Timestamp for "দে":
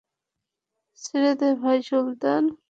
1.39-1.49